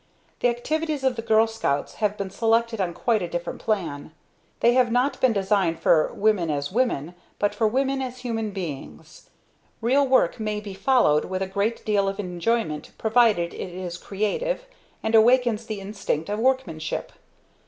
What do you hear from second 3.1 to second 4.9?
a different plan. They